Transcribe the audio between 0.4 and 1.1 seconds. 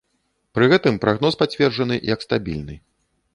Пры гэтым